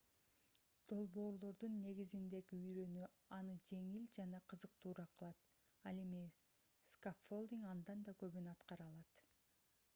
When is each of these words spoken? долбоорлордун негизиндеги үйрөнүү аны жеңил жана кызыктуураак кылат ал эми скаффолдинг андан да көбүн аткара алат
долбоорлордун 0.91 1.75
негизиндеги 1.81 2.57
үйрөнүү 2.61 3.09
аны 3.37 3.57
жеңил 3.73 4.07
жана 4.19 4.41
кызыктуураак 4.53 5.13
кылат 5.23 5.47
ал 5.91 6.01
эми 6.05 6.23
скаффолдинг 6.95 7.71
андан 7.75 8.05
да 8.09 8.17
көбүн 8.25 8.49
аткара 8.57 8.89
алат 8.95 9.25